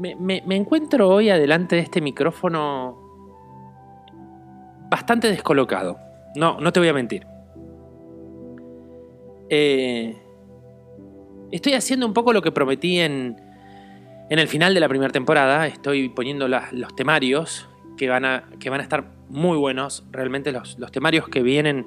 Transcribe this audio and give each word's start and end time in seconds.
Me, 0.00 0.56
encuentro 0.56 1.10
hoy 1.10 1.28
adelante 1.28 1.76
de 1.76 1.82
este 1.82 2.00
micrófono 2.00 2.98
bastante 4.88 5.28
descolocado. 5.28 5.98
No, 6.36 6.58
no 6.58 6.72
te 6.72 6.80
voy 6.80 6.88
a 6.88 6.94
mentir. 6.94 7.26
Eh, 9.50 10.16
estoy 11.52 11.74
haciendo 11.74 12.06
un 12.06 12.14
poco 12.14 12.32
lo 12.32 12.40
que 12.40 12.50
prometí 12.50 12.98
en, 12.98 13.36
en 14.30 14.38
el 14.38 14.48
final 14.48 14.72
de 14.72 14.80
la 14.80 14.88
primera 14.88 15.12
temporada. 15.12 15.66
Estoy 15.66 16.08
poniendo 16.08 16.48
los 16.48 16.96
temarios 16.96 17.68
que 17.98 18.08
van, 18.08 18.24
a, 18.24 18.44
estar 18.80 19.04
muy 19.28 19.58
buenos. 19.58 20.04
Realmente 20.10 20.50
los, 20.50 20.78
temarios 20.90 21.28
que 21.28 21.42
vienen 21.42 21.86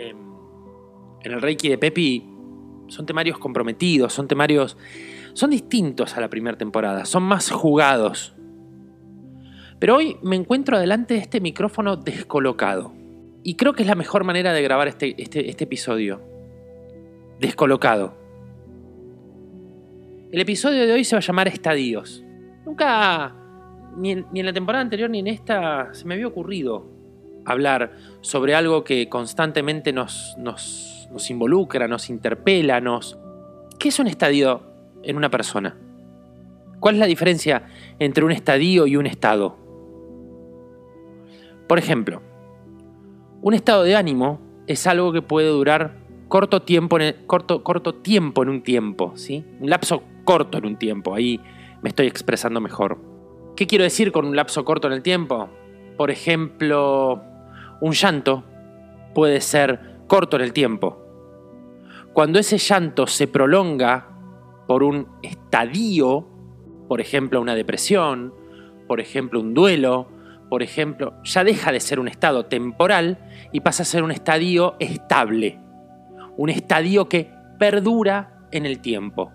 em, 0.00 0.16
en 1.22 1.32
el 1.32 1.40
Reiki 1.40 1.68
de 1.68 1.78
Pepi 1.78 2.31
son 2.92 3.06
temarios 3.06 3.38
comprometidos, 3.38 4.12
son 4.12 4.28
temarios... 4.28 4.76
Son 5.34 5.48
distintos 5.48 6.14
a 6.14 6.20
la 6.20 6.28
primera 6.28 6.58
temporada, 6.58 7.06
son 7.06 7.22
más 7.22 7.50
jugados. 7.50 8.34
Pero 9.78 9.96
hoy 9.96 10.18
me 10.22 10.36
encuentro 10.36 10.78
delante 10.78 11.14
de 11.14 11.20
este 11.20 11.40
micrófono 11.40 11.96
descolocado. 11.96 12.92
Y 13.42 13.54
creo 13.54 13.72
que 13.72 13.82
es 13.82 13.88
la 13.88 13.94
mejor 13.94 14.24
manera 14.24 14.52
de 14.52 14.60
grabar 14.62 14.88
este, 14.88 15.14
este, 15.16 15.48
este 15.48 15.64
episodio. 15.64 16.20
Descolocado. 17.40 18.14
El 20.30 20.42
episodio 20.42 20.86
de 20.86 20.92
hoy 20.92 21.04
se 21.04 21.16
va 21.16 21.20
a 21.20 21.22
llamar 21.22 21.48
Estadios. 21.48 22.22
Nunca, 22.66 23.34
ni 23.96 24.10
en, 24.10 24.26
ni 24.32 24.40
en 24.40 24.46
la 24.46 24.52
temporada 24.52 24.82
anterior 24.82 25.08
ni 25.08 25.20
en 25.20 25.28
esta, 25.28 25.94
se 25.94 26.04
me 26.04 26.12
había 26.12 26.26
ocurrido 26.26 26.86
hablar 27.46 27.96
sobre 28.20 28.54
algo 28.54 28.84
que 28.84 29.08
constantemente 29.08 29.94
nos, 29.94 30.34
nos, 30.36 31.01
nos 31.12 31.30
involucra, 31.30 31.86
nos 31.88 32.10
interpela, 32.10 32.80
nos... 32.80 33.18
¿Qué 33.78 33.88
es 33.88 33.98
un 33.98 34.06
estadio 34.06 34.62
en 35.02 35.16
una 35.16 35.30
persona? 35.30 35.76
¿Cuál 36.80 36.96
es 36.96 37.00
la 37.00 37.06
diferencia 37.06 37.66
entre 37.98 38.24
un 38.24 38.32
estadio 38.32 38.86
y 38.86 38.96
un 38.96 39.06
estado? 39.06 39.56
Por 41.68 41.78
ejemplo, 41.78 42.22
un 43.40 43.54
estado 43.54 43.82
de 43.82 43.96
ánimo 43.96 44.40
es 44.66 44.86
algo 44.86 45.12
que 45.12 45.22
puede 45.22 45.48
durar 45.48 45.96
corto 46.28 46.62
tiempo 46.62 46.98
en, 46.98 47.26
corto, 47.26 47.62
corto 47.62 47.94
tiempo 47.96 48.42
en 48.42 48.48
un 48.48 48.62
tiempo, 48.62 49.12
¿sí? 49.16 49.44
Un 49.60 49.68
lapso 49.70 50.02
corto 50.24 50.58
en 50.58 50.66
un 50.66 50.76
tiempo, 50.76 51.14
ahí 51.14 51.40
me 51.82 51.88
estoy 51.88 52.06
expresando 52.06 52.60
mejor. 52.60 52.98
¿Qué 53.56 53.66
quiero 53.66 53.84
decir 53.84 54.12
con 54.12 54.26
un 54.26 54.36
lapso 54.36 54.64
corto 54.64 54.86
en 54.86 54.94
el 54.94 55.02
tiempo? 55.02 55.50
Por 55.96 56.10
ejemplo, 56.10 57.22
un 57.80 57.92
llanto 57.92 58.44
puede 59.14 59.40
ser 59.40 59.98
corto 60.06 60.36
en 60.36 60.42
el 60.42 60.52
tiempo. 60.52 61.01
Cuando 62.12 62.38
ese 62.38 62.58
llanto 62.58 63.06
se 63.06 63.26
prolonga 63.26 64.08
por 64.66 64.82
un 64.82 65.08
estadio, 65.22 66.28
por 66.86 67.00
ejemplo 67.00 67.40
una 67.40 67.54
depresión, 67.54 68.34
por 68.86 69.00
ejemplo 69.00 69.40
un 69.40 69.54
duelo, 69.54 70.08
por 70.50 70.62
ejemplo, 70.62 71.14
ya 71.24 71.44
deja 71.44 71.72
de 71.72 71.80
ser 71.80 71.98
un 71.98 72.08
estado 72.08 72.44
temporal 72.44 73.18
y 73.52 73.60
pasa 73.60 73.84
a 73.84 73.86
ser 73.86 74.02
un 74.02 74.10
estadio 74.10 74.76
estable, 74.78 75.58
un 76.36 76.50
estadio 76.50 77.08
que 77.08 77.30
perdura 77.58 78.46
en 78.50 78.66
el 78.66 78.80
tiempo. 78.80 79.32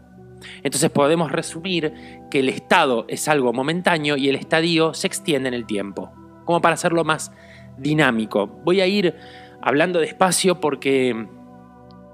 Entonces 0.62 0.92
podemos 0.92 1.32
resumir 1.32 1.92
que 2.30 2.42
el 2.42 2.50
estado 2.50 3.06
es 3.08 3.28
algo 3.28 3.52
momentáneo 3.52 4.16
y 4.16 4.30
el 4.30 4.36
estadio 4.36 4.94
se 4.94 5.08
extiende 5.08 5.48
en 5.48 5.56
el 5.56 5.66
tiempo, 5.66 6.12
como 6.46 6.62
para 6.62 6.76
hacerlo 6.76 7.04
más 7.04 7.32
dinámico. 7.80 8.46
Voy 8.64 8.82
a 8.82 8.86
ir 8.86 9.16
hablando 9.64 10.00
despacio 10.00 10.60
porque 10.60 11.28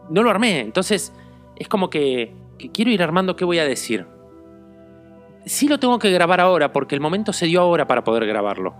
no 0.09 0.23
lo 0.23 0.29
armé, 0.29 0.61
entonces 0.61 1.13
es 1.55 1.67
como 1.67 1.89
que, 1.89 2.35
quiero 2.73 2.91
ir 2.91 3.03
armando 3.03 3.35
qué 3.35 3.45
voy 3.45 3.59
a 3.59 3.65
decir. 3.65 4.05
Sí 5.45 5.67
lo 5.67 5.79
tengo 5.79 5.99
que 5.99 6.11
grabar 6.11 6.39
ahora 6.39 6.71
porque 6.71 6.95
el 6.95 7.01
momento 7.01 7.33
se 7.33 7.45
dio 7.45 7.61
ahora 7.61 7.87
para 7.87 8.03
poder 8.03 8.25
grabarlo. 8.25 8.73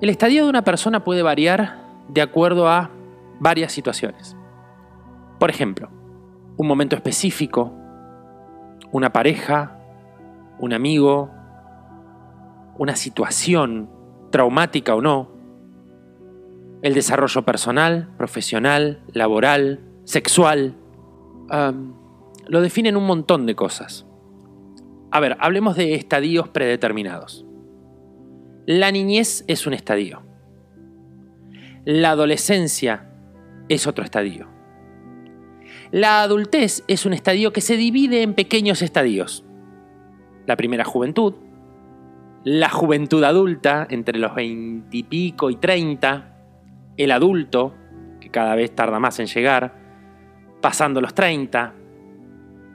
El 0.00 0.10
estadio 0.10 0.44
de 0.44 0.50
una 0.50 0.62
persona 0.62 1.02
puede 1.02 1.22
variar 1.22 1.78
de 2.08 2.22
acuerdo 2.22 2.68
a 2.68 2.90
varias 3.40 3.72
situaciones. 3.72 4.36
Por 5.38 5.50
ejemplo, 5.50 5.88
un 6.56 6.66
momento 6.66 6.94
específico, 6.96 7.72
una 8.92 9.12
pareja, 9.12 9.78
un 10.58 10.72
amigo, 10.72 11.30
una 12.76 12.96
situación, 12.96 13.90
traumática 14.30 14.94
o 14.94 15.00
no, 15.00 15.30
el 16.82 16.94
desarrollo 16.94 17.42
personal, 17.42 18.08
profesional, 18.16 19.02
laboral, 19.12 19.87
sexual, 20.08 20.74
lo 22.46 22.62
definen 22.62 22.96
un 22.96 23.04
montón 23.04 23.44
de 23.44 23.54
cosas. 23.54 24.06
A 25.10 25.20
ver, 25.20 25.36
hablemos 25.38 25.76
de 25.76 25.94
estadios 25.94 26.48
predeterminados. 26.48 27.44
La 28.64 28.90
niñez 28.90 29.44
es 29.48 29.66
un 29.66 29.74
estadio. 29.74 30.22
La 31.84 32.12
adolescencia 32.12 33.10
es 33.68 33.86
otro 33.86 34.02
estadio. 34.02 34.48
La 35.90 36.22
adultez 36.22 36.84
es 36.88 37.04
un 37.04 37.12
estadio 37.12 37.52
que 37.52 37.60
se 37.60 37.76
divide 37.76 38.22
en 38.22 38.32
pequeños 38.32 38.80
estadios. 38.80 39.44
La 40.46 40.56
primera 40.56 40.86
juventud, 40.86 41.34
la 42.44 42.70
juventud 42.70 43.24
adulta 43.24 43.86
entre 43.90 44.18
los 44.18 44.34
20 44.34 44.88
y 44.90 45.34
30, 45.60 46.36
el 46.96 47.10
adulto, 47.10 47.74
que 48.20 48.30
cada 48.30 48.54
vez 48.54 48.74
tarda 48.74 48.98
más 49.00 49.20
en 49.20 49.26
llegar, 49.26 49.87
pasando 50.60 51.00
los 51.00 51.14
30, 51.14 51.74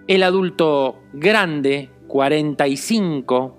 el 0.07 0.23
adulto 0.23 1.01
grande, 1.13 1.91
45, 2.07 3.57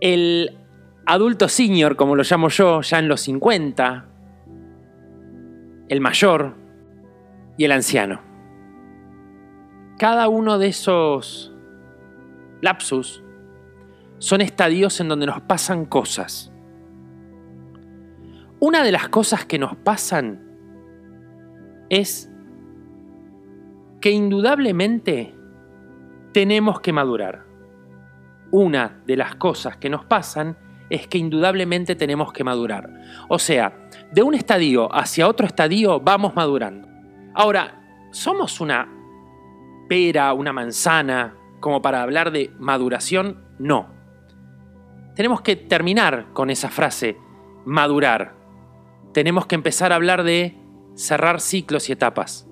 el 0.00 0.58
adulto 1.06 1.48
senior, 1.48 1.96
como 1.96 2.16
lo 2.16 2.22
llamo 2.22 2.48
yo, 2.48 2.80
ya 2.80 2.98
en 2.98 3.08
los 3.08 3.20
50, 3.22 4.08
el 5.88 6.00
mayor 6.00 6.56
y 7.56 7.64
el 7.64 7.72
anciano. 7.72 8.20
Cada 9.98 10.28
uno 10.28 10.58
de 10.58 10.68
esos 10.68 11.54
lapsus 12.60 13.22
son 14.18 14.40
estadios 14.40 15.00
en 15.00 15.08
donde 15.08 15.26
nos 15.26 15.40
pasan 15.42 15.84
cosas. 15.84 16.52
Una 18.58 18.82
de 18.84 18.92
las 18.92 19.08
cosas 19.08 19.44
que 19.44 19.58
nos 19.58 19.76
pasan 19.76 20.40
es 21.90 22.31
que 24.02 24.10
indudablemente 24.10 25.32
tenemos 26.32 26.80
que 26.80 26.92
madurar. 26.92 27.44
Una 28.50 29.00
de 29.06 29.16
las 29.16 29.36
cosas 29.36 29.76
que 29.76 29.88
nos 29.88 30.04
pasan 30.04 30.58
es 30.90 31.06
que 31.06 31.18
indudablemente 31.18 31.94
tenemos 31.94 32.32
que 32.32 32.42
madurar. 32.42 32.90
O 33.28 33.38
sea, 33.38 33.88
de 34.12 34.22
un 34.22 34.34
estadio 34.34 34.92
hacia 34.92 35.28
otro 35.28 35.46
estadio 35.46 36.00
vamos 36.00 36.34
madurando. 36.34 36.88
Ahora, 37.32 37.80
¿somos 38.10 38.60
una 38.60 38.92
pera, 39.88 40.34
una 40.34 40.52
manzana, 40.52 41.36
como 41.60 41.80
para 41.80 42.02
hablar 42.02 42.32
de 42.32 42.50
maduración? 42.58 43.44
No. 43.60 43.86
Tenemos 45.14 45.42
que 45.42 45.54
terminar 45.54 46.26
con 46.32 46.50
esa 46.50 46.70
frase, 46.70 47.16
madurar. 47.64 48.34
Tenemos 49.14 49.46
que 49.46 49.54
empezar 49.54 49.92
a 49.92 49.96
hablar 49.96 50.24
de 50.24 50.58
cerrar 50.96 51.40
ciclos 51.40 51.88
y 51.88 51.92
etapas. 51.92 52.48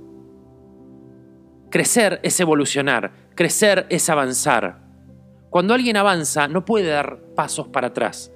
Crecer 1.70 2.19
es 2.25 2.38
evolucionar, 2.40 3.12
crecer 3.37 3.87
es 3.90 4.11
avanzar. 4.11 4.81
Cuando 5.50 5.72
alguien 5.72 5.96
avanza 5.96 6.49
no 6.49 6.64
puede 6.64 6.88
dar 6.88 7.20
pasos 7.37 7.69
para 7.69 7.88
atrás. 7.88 8.32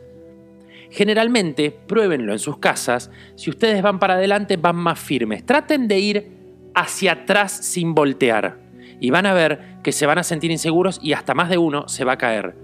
Generalmente, 0.91 1.73
pruébenlo 1.73 2.33
en 2.33 2.39
sus 2.39 2.59
casas, 2.59 3.11
si 3.35 3.51
ustedes 3.51 3.83
van 3.83 3.99
para 3.99 4.15
adelante 4.15 4.57
van 4.57 4.77
más 4.77 5.01
firmes. 5.01 5.45
Traten 5.45 5.89
de 5.89 5.99
ir 5.99 6.33
hacia 6.77 7.13
atrás 7.13 7.51
sin 7.51 7.95
voltear 7.95 8.59
y 9.01 9.11
van 9.11 9.27
a 9.27 9.35
ver 9.35 9.79
que 9.83 9.91
se 9.91 10.07
van 10.07 10.19
a 10.19 10.23
sentir 10.23 10.53
inseguros 10.53 11.01
y 11.03 11.13
hasta 11.13 11.35
más 11.35 11.49
de 11.49 11.59
uno 11.59 11.89
se 11.89 12.05
va 12.05 12.13
a 12.13 12.19
caer. 12.19 12.55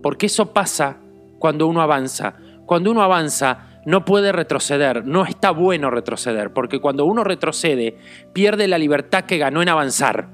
Porque 0.00 0.26
eso 0.26 0.52
pasa 0.52 0.98
cuando 1.40 1.66
uno 1.66 1.82
avanza. 1.82 2.36
Cuando 2.66 2.92
uno 2.92 3.02
avanza 3.02 3.73
no 3.86 4.04
puede 4.04 4.32
retroceder, 4.32 5.06
no 5.06 5.24
está 5.24 5.50
bueno 5.50 5.90
retroceder, 5.90 6.52
porque 6.52 6.80
cuando 6.80 7.04
uno 7.04 7.24
retrocede 7.24 7.98
pierde 8.32 8.68
la 8.68 8.78
libertad 8.78 9.24
que 9.24 9.38
ganó 9.38 9.62
en 9.62 9.68
avanzar. 9.68 10.28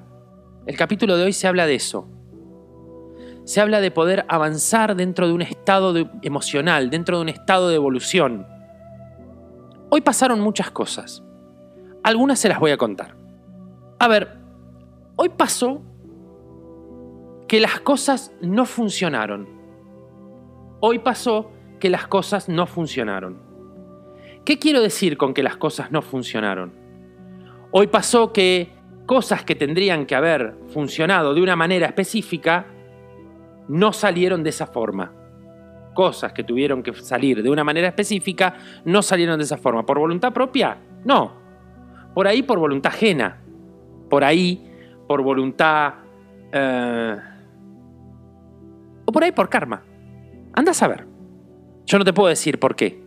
El 0.66 0.76
capítulo 0.76 1.16
de 1.16 1.24
hoy 1.24 1.32
se 1.32 1.48
habla 1.48 1.66
de 1.66 1.74
eso. 1.74 2.08
Se 3.44 3.60
habla 3.60 3.80
de 3.80 3.90
poder 3.90 4.24
avanzar 4.28 4.94
dentro 4.94 5.26
de 5.26 5.32
un 5.32 5.42
estado 5.42 5.94
emocional, 6.22 6.90
dentro 6.90 7.16
de 7.16 7.22
un 7.22 7.28
estado 7.28 7.68
de 7.68 7.74
evolución. 7.74 8.46
Hoy 9.88 10.02
pasaron 10.02 10.40
muchas 10.40 10.70
cosas. 10.70 11.24
Algunas 12.04 12.38
se 12.38 12.48
las 12.48 12.60
voy 12.60 12.70
a 12.70 12.76
contar. 12.76 13.16
A 13.98 14.06
ver, 14.06 14.38
hoy 15.16 15.30
pasó 15.30 15.82
que 17.48 17.58
las 17.58 17.80
cosas 17.80 18.32
no 18.40 18.64
funcionaron. 18.64 19.48
Hoy 20.78 21.00
pasó 21.00 21.50
que 21.80 21.90
las 21.90 22.06
cosas 22.06 22.48
no 22.48 22.66
funcionaron. 22.66 23.38
¿Qué 24.44 24.58
quiero 24.58 24.80
decir 24.80 25.16
con 25.16 25.34
que 25.34 25.42
las 25.42 25.56
cosas 25.56 25.90
no 25.90 26.02
funcionaron? 26.02 26.72
Hoy 27.72 27.88
pasó 27.88 28.32
que 28.32 28.72
cosas 29.06 29.44
que 29.44 29.54
tendrían 29.54 30.06
que 30.06 30.14
haber 30.14 30.54
funcionado 30.72 31.34
de 31.34 31.42
una 31.42 31.56
manera 31.56 31.86
específica 31.86 32.66
no 33.68 33.92
salieron 33.92 34.42
de 34.42 34.50
esa 34.50 34.66
forma. 34.66 35.12
Cosas 35.94 36.32
que 36.32 36.44
tuvieron 36.44 36.82
que 36.82 36.94
salir 36.94 37.42
de 37.42 37.50
una 37.50 37.64
manera 37.64 37.88
específica 37.88 38.54
no 38.84 39.02
salieron 39.02 39.38
de 39.38 39.44
esa 39.44 39.56
forma. 39.56 39.84
¿Por 39.84 39.98
voluntad 39.98 40.32
propia? 40.32 40.78
No. 41.04 41.32
Por 42.14 42.26
ahí 42.28 42.42
por 42.42 42.58
voluntad 42.58 42.92
ajena. 42.92 43.40
Por 44.08 44.24
ahí 44.24 44.68
por 45.06 45.22
voluntad... 45.22 45.94
Eh, 46.52 47.16
o 49.04 49.12
por 49.12 49.24
ahí 49.24 49.32
por 49.32 49.48
karma. 49.48 49.82
Anda 50.52 50.70
a 50.70 50.74
saber. 50.74 51.09
Yo 51.86 51.98
no 51.98 52.04
te 52.04 52.12
puedo 52.12 52.28
decir 52.28 52.58
por 52.58 52.76
qué. 52.76 53.02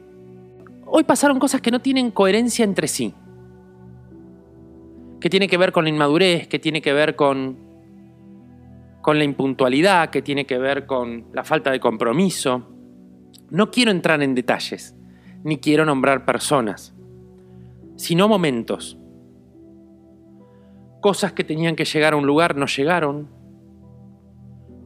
Hoy 0.85 1.03
pasaron 1.03 1.39
cosas 1.39 1.61
que 1.61 1.71
no 1.71 1.79
tienen 1.81 2.11
coherencia 2.11 2.63
entre 2.63 2.87
sí. 2.87 3.13
Que 5.19 5.29
tiene 5.29 5.47
que 5.47 5.57
ver 5.57 5.71
con 5.71 5.85
la 5.85 5.89
inmadurez, 5.89 6.47
que 6.47 6.59
tiene 6.59 6.81
que 6.81 6.93
ver 6.93 7.15
con, 7.15 7.57
con 9.01 9.17
la 9.17 9.23
impuntualidad, 9.23 10.09
que 10.09 10.21
tiene 10.21 10.45
que 10.45 10.57
ver 10.57 10.85
con 10.85 11.25
la 11.33 11.43
falta 11.43 11.71
de 11.71 11.79
compromiso. 11.79 12.69
No 13.49 13.71
quiero 13.71 13.91
entrar 13.91 14.21
en 14.21 14.35
detalles, 14.35 14.95
ni 15.43 15.57
quiero 15.57 15.85
nombrar 15.85 16.25
personas, 16.25 16.93
sino 17.95 18.27
momentos. 18.27 18.97
Cosas 21.01 21.33
que 21.33 21.43
tenían 21.43 21.75
que 21.75 21.85
llegar 21.85 22.13
a 22.13 22.17
un 22.17 22.25
lugar 22.25 22.55
no 22.55 22.65
llegaron, 22.65 23.29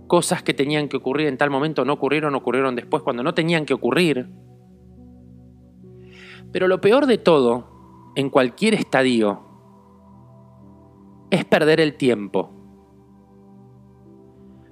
cosas 0.08 0.42
que 0.42 0.54
tenían 0.54 0.88
que 0.88 0.98
ocurrir 0.98 1.28
en 1.28 1.38
tal 1.38 1.50
momento 1.50 1.86
no 1.86 1.94
ocurrieron, 1.94 2.34
ocurrieron 2.36 2.76
después 2.76 3.04
cuando 3.04 3.24
no 3.24 3.34
tenían 3.34 3.66
que 3.66 3.74
ocurrir. 3.74 4.30
Pero 6.52 6.68
lo 6.68 6.82
peor 6.82 7.06
de 7.06 7.18
todo, 7.18 8.12
en 8.16 8.30
cualquier 8.30 8.74
estadio, 8.74 9.42
es 11.30 11.46
perder 11.46 11.80
el 11.82 11.96
tiempo. 11.96 12.52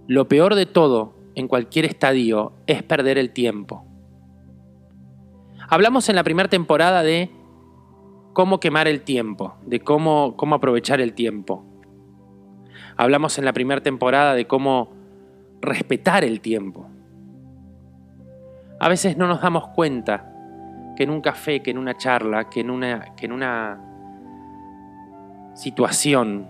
Lo 0.08 0.28
peor 0.28 0.56
de 0.56 0.66
todo, 0.66 1.16
en 1.36 1.48
cualquier 1.48 1.86
estadio, 1.86 2.54
es 2.66 2.82
perder 2.84 3.18
el 3.18 3.32
tiempo. 3.32 3.86
Hablamos 5.68 6.10
en 6.10 6.16
la 6.16 6.24
primera 6.24 6.48
temporada 6.48 7.04
de 7.04 7.30
cómo 8.34 8.60
quemar 8.60 8.88
el 8.88 9.02
tiempo, 9.02 9.56
de 9.66 9.80
cómo, 9.80 10.36
cómo 10.38 10.56
aprovechar 10.56 11.02
el 11.02 11.14
tiempo. 11.14 11.66
Hablamos 12.98 13.38
en 13.38 13.46
la 13.46 13.54
primera 13.54 13.82
temporada 13.82 14.36
de 14.36 14.48
cómo 14.48 15.05
respetar 15.66 16.24
el 16.24 16.42
tiempo. 16.42 16.88
A 18.80 18.90
veces 18.90 19.18
no 19.18 19.28
nos 19.28 19.42
damos 19.42 19.68
cuenta 19.70 20.32
que 20.96 21.04
en 21.04 21.10
un 21.10 21.22
café, 21.22 21.62
que 21.62 21.72
en 21.72 21.78
una 21.78 21.98
charla, 21.98 22.50
que 22.50 22.62
en 22.62 22.70
una, 22.70 23.16
que 23.16 23.26
en 23.26 23.32
una 23.32 23.82
situación 25.56 26.50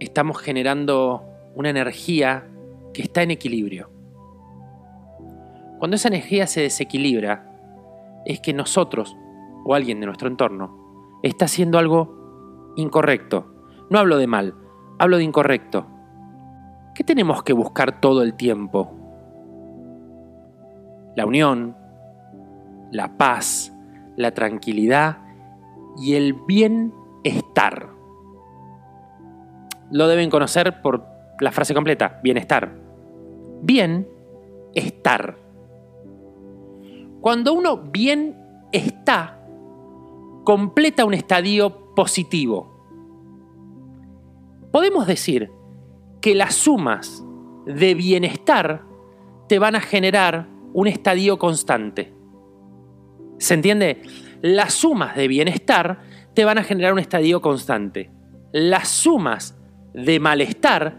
estamos 0.00 0.38
generando 0.38 1.24
una 1.54 1.70
energía 1.70 2.48
que 2.92 3.02
está 3.02 3.22
en 3.22 3.30
equilibrio. 3.30 3.90
Cuando 5.78 5.96
esa 5.96 6.08
energía 6.08 6.46
se 6.46 6.60
desequilibra, 6.60 7.48
es 8.24 8.40
que 8.40 8.52
nosotros 8.52 9.16
o 9.64 9.74
alguien 9.74 10.00
de 10.00 10.06
nuestro 10.06 10.28
entorno 10.28 11.18
está 11.22 11.46
haciendo 11.46 11.78
algo 11.78 12.72
incorrecto. 12.76 13.54
No 13.90 13.98
hablo 13.98 14.16
de 14.18 14.26
mal, 14.26 14.54
hablo 14.98 15.18
de 15.18 15.24
incorrecto. 15.24 15.86
¿Qué 16.94 17.04
tenemos 17.04 17.42
que 17.42 17.54
buscar 17.54 18.00
todo 18.00 18.22
el 18.22 18.34
tiempo? 18.34 18.92
La 21.16 21.24
unión, 21.24 21.74
la 22.90 23.16
paz, 23.16 23.72
la 24.16 24.32
tranquilidad 24.32 25.18
y 25.96 26.14
el 26.14 26.34
bienestar. 26.34 27.88
Lo 29.90 30.06
deben 30.06 30.28
conocer 30.28 30.82
por 30.82 31.06
la 31.40 31.50
frase 31.50 31.72
completa, 31.72 32.20
bienestar. 32.22 32.78
Bienestar. 33.62 35.38
Cuando 37.22 37.54
uno 37.54 37.78
bien 37.78 38.36
está, 38.70 39.40
completa 40.44 41.06
un 41.06 41.14
estadio 41.14 41.94
positivo. 41.94 42.70
Podemos 44.70 45.06
decir 45.06 45.50
que 46.22 46.34
las 46.34 46.54
sumas 46.54 47.22
de 47.66 47.94
bienestar 47.94 48.84
te 49.48 49.58
van 49.58 49.74
a 49.74 49.80
generar 49.80 50.48
un 50.72 50.86
estadio 50.86 51.38
constante. 51.38 52.14
¿Se 53.38 53.54
entiende? 53.54 54.00
Las 54.40 54.72
sumas 54.72 55.16
de 55.16 55.28
bienestar 55.28 56.00
te 56.32 56.44
van 56.44 56.58
a 56.58 56.64
generar 56.64 56.92
un 56.92 57.00
estadio 57.00 57.42
constante. 57.42 58.10
Las 58.52 58.88
sumas 58.88 59.58
de 59.92 60.20
malestar 60.20 60.96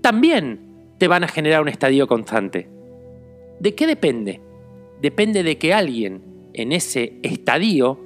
también 0.00 0.94
te 0.98 1.08
van 1.08 1.24
a 1.24 1.28
generar 1.28 1.62
un 1.62 1.68
estadio 1.68 2.06
constante. 2.06 2.70
¿De 3.58 3.74
qué 3.74 3.86
depende? 3.86 4.40
Depende 5.02 5.42
de 5.42 5.58
que 5.58 5.74
alguien 5.74 6.22
en 6.54 6.72
ese 6.72 7.18
estadio 7.22 7.98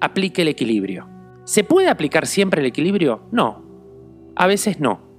aplique 0.00 0.42
el 0.42 0.48
equilibrio. 0.48 1.08
¿Se 1.44 1.62
puede 1.62 1.88
aplicar 1.88 2.26
siempre 2.26 2.60
el 2.60 2.66
equilibrio? 2.66 3.22
No. 3.30 3.64
A 4.34 4.46
veces 4.46 4.80
no. 4.80 5.11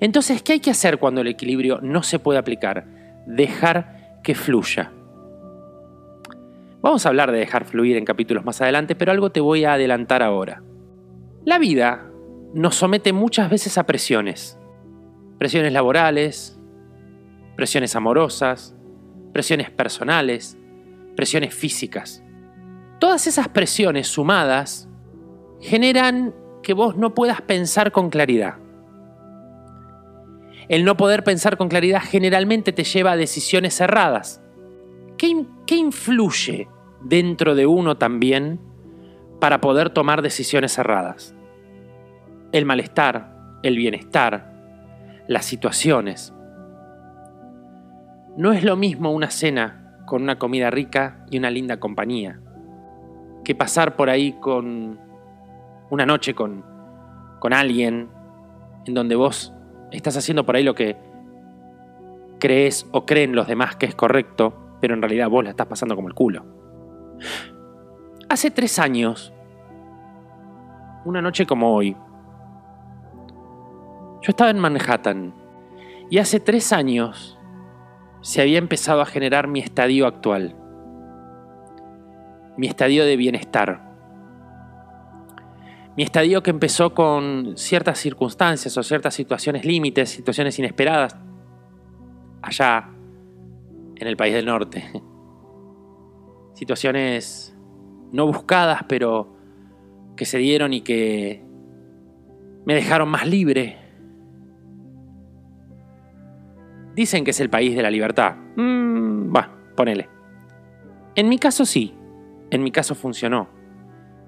Entonces, 0.00 0.42
¿qué 0.42 0.54
hay 0.54 0.60
que 0.60 0.70
hacer 0.70 0.98
cuando 0.98 1.20
el 1.20 1.28
equilibrio 1.28 1.80
no 1.82 2.02
se 2.02 2.18
puede 2.18 2.38
aplicar? 2.38 2.86
Dejar 3.26 4.20
que 4.22 4.34
fluya. 4.34 4.92
Vamos 6.82 7.04
a 7.04 7.08
hablar 7.08 7.32
de 7.32 7.38
dejar 7.38 7.64
fluir 7.64 7.96
en 7.96 8.04
capítulos 8.04 8.44
más 8.44 8.60
adelante, 8.60 8.94
pero 8.94 9.12
algo 9.12 9.30
te 9.30 9.40
voy 9.40 9.64
a 9.64 9.72
adelantar 9.72 10.22
ahora. 10.22 10.62
La 11.44 11.58
vida 11.58 12.10
nos 12.54 12.76
somete 12.76 13.12
muchas 13.12 13.50
veces 13.50 13.78
a 13.78 13.86
presiones. 13.86 14.58
Presiones 15.38 15.72
laborales, 15.72 16.58
presiones 17.56 17.96
amorosas, 17.96 18.76
presiones 19.32 19.70
personales, 19.70 20.58
presiones 21.16 21.54
físicas. 21.54 22.22
Todas 22.98 23.26
esas 23.26 23.48
presiones 23.48 24.08
sumadas 24.08 24.88
generan 25.60 26.34
que 26.62 26.74
vos 26.74 26.96
no 26.96 27.14
puedas 27.14 27.40
pensar 27.42 27.92
con 27.92 28.10
claridad. 28.10 28.56
El 30.68 30.84
no 30.84 30.96
poder 30.96 31.22
pensar 31.22 31.56
con 31.56 31.68
claridad 31.68 32.00
generalmente 32.02 32.72
te 32.72 32.82
lleva 32.82 33.12
a 33.12 33.16
decisiones 33.16 33.74
cerradas. 33.74 34.42
¿Qué, 35.16 35.76
influye 35.76 36.68
dentro 37.02 37.54
de 37.54 37.66
uno 37.66 37.96
también 37.96 38.60
para 39.40 39.60
poder 39.60 39.90
tomar 39.90 40.22
decisiones 40.22 40.72
cerradas? 40.72 41.34
El 42.52 42.64
malestar, 42.64 43.58
el 43.62 43.76
bienestar, 43.76 44.52
las 45.28 45.44
situaciones. 45.44 46.34
No 48.36 48.52
es 48.52 48.64
lo 48.64 48.76
mismo 48.76 49.12
una 49.12 49.30
cena 49.30 50.00
con 50.04 50.22
una 50.22 50.38
comida 50.38 50.70
rica 50.70 51.24
y 51.30 51.38
una 51.38 51.50
linda 51.50 51.78
compañía 51.78 52.40
que 53.44 53.54
pasar 53.54 53.94
por 53.94 54.10
ahí 54.10 54.32
con 54.40 54.98
una 55.90 56.04
noche 56.04 56.34
con, 56.34 56.64
con 57.38 57.52
alguien 57.52 58.08
en 58.84 58.94
donde 58.94 59.14
vos 59.14 59.55
estás 59.90 60.16
haciendo 60.16 60.44
por 60.44 60.56
ahí 60.56 60.62
lo 60.62 60.74
que 60.74 60.96
crees 62.38 62.86
o 62.92 63.06
creen 63.06 63.34
los 63.34 63.46
demás 63.46 63.76
que 63.76 63.86
es 63.86 63.94
correcto, 63.94 64.78
pero 64.80 64.94
en 64.94 65.02
realidad 65.02 65.28
vos 65.28 65.44
la 65.44 65.50
estás 65.50 65.66
pasando 65.66 65.96
como 65.96 66.08
el 66.08 66.14
culo. 66.14 66.44
Hace 68.28 68.50
tres 68.50 68.78
años, 68.78 69.32
una 71.04 71.22
noche 71.22 71.46
como 71.46 71.74
hoy, 71.74 71.96
yo 74.22 74.30
estaba 74.30 74.50
en 74.50 74.58
Manhattan 74.58 75.32
y 76.10 76.18
hace 76.18 76.40
tres 76.40 76.72
años 76.72 77.38
se 78.20 78.42
había 78.42 78.58
empezado 78.58 79.00
a 79.00 79.06
generar 79.06 79.46
mi 79.46 79.60
estadio 79.60 80.06
actual, 80.06 80.56
mi 82.56 82.66
estadio 82.66 83.04
de 83.04 83.16
bienestar 83.16 83.85
mi 85.96 86.02
estadio 86.02 86.42
que 86.42 86.50
empezó 86.50 86.94
con 86.94 87.56
ciertas 87.56 87.98
circunstancias 87.98 88.76
o 88.76 88.82
ciertas 88.82 89.14
situaciones 89.14 89.64
límites, 89.64 90.10
situaciones 90.10 90.58
inesperadas, 90.58 91.16
allá 92.42 92.90
en 93.96 94.06
el 94.06 94.16
país 94.16 94.34
del 94.34 94.46
norte. 94.46 94.84
Situaciones 96.54 97.54
no 98.12 98.26
buscadas, 98.26 98.84
pero 98.88 99.36
que 100.16 100.24
se 100.24 100.38
dieron 100.38 100.72
y 100.72 100.80
que 100.80 101.44
me 102.64 102.74
dejaron 102.74 103.10
más 103.10 103.26
libre. 103.26 103.76
Dicen 106.94 107.24
que 107.24 107.32
es 107.32 107.40
el 107.40 107.50
país 107.50 107.76
de 107.76 107.82
la 107.82 107.90
libertad. 107.90 108.36
Mm, 108.56 109.34
ponele. 109.76 110.08
En 111.14 111.28
mi 111.28 111.38
caso 111.38 111.64
sí, 111.66 111.94
en 112.50 112.62
mi 112.62 112.70
caso 112.70 112.94
funcionó. 112.94 113.55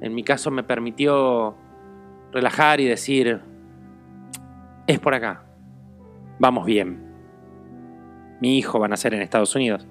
En 0.00 0.14
mi 0.14 0.22
caso 0.22 0.50
me 0.50 0.62
permitió 0.62 1.56
relajar 2.32 2.80
y 2.80 2.86
decir, 2.86 3.40
es 4.86 4.98
por 4.98 5.14
acá, 5.14 5.44
vamos 6.38 6.64
bien. 6.64 7.04
Mi 8.40 8.58
hijo 8.58 8.78
va 8.78 8.86
a 8.86 8.88
nacer 8.88 9.14
en 9.14 9.22
Estados 9.22 9.54
Unidos. 9.56 9.86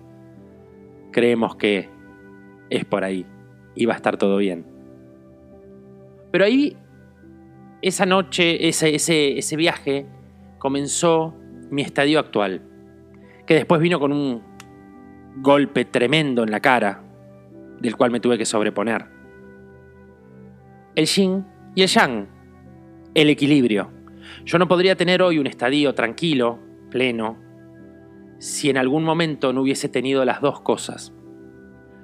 Creemos 1.12 1.56
que 1.56 1.90
es 2.70 2.86
por 2.86 3.04
ahí 3.04 3.26
y 3.76 3.86
va 3.86 3.94
a 3.94 3.98
estar 3.98 4.18
todo 4.18 4.38
bien. 4.38 4.66
Pero 6.32 6.46
ahí, 6.46 6.78
esa 7.82 8.06
noche, 8.06 8.68
ese, 8.68 8.96
ese, 8.96 9.38
ese 9.38 9.56
viaje 9.56 10.06
comenzó 10.58 11.36
mi 11.70 11.82
estadio 11.82 12.20
actual, 12.20 12.62
que 13.46 13.56
después 13.56 13.82
vino 13.82 14.00
con 14.00 14.12
un 14.12 14.42
golpe 15.38 15.86
tremendo 15.86 16.44
en 16.44 16.52
la 16.52 16.60
cara, 16.60 17.04
del 17.80 17.96
cual 17.96 18.12
me 18.12 18.20
tuve 18.20 18.38
que 18.38 18.46
sobreponer. 18.46 19.17
El 20.98 21.06
yin 21.06 21.46
y 21.76 21.84
el 21.84 21.90
yang, 21.90 22.28
el 23.14 23.30
equilibrio. 23.30 23.92
Yo 24.46 24.58
no 24.58 24.68
podría 24.68 24.96
tener 24.96 25.22
hoy 25.22 25.38
un 25.38 25.46
estadio 25.46 25.94
tranquilo, 25.94 26.58
pleno, 26.90 27.38
si 28.40 28.72
en 28.72 28.78
algún 28.78 29.04
momento 29.04 29.54
no 29.54 29.62
hubiese 29.62 29.90
tenido 29.90 30.26
las 30.26 30.42
dos 30.42 30.60
cosas. 30.62 31.14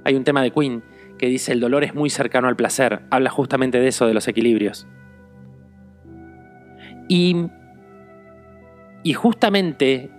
Hay 0.05 0.13
un 0.13 0.23
tema 0.23 0.43
de 0.43 0.51
Queen 0.51 0.83
que 1.17 1.25
dice 1.25 1.53
el 1.53 1.59
dolor 1.59 1.83
es 1.83 1.95
muy 1.95 2.11
cercano 2.11 2.47
al 2.47 2.55
placer, 2.55 3.01
habla 3.09 3.31
justamente 3.31 3.79
de 3.79 3.87
eso, 3.87 4.05
de 4.05 4.13
los 4.13 4.27
equilibrios. 4.27 4.87
Y, 7.09 7.47
y 9.01 9.13
justamente 9.13 10.11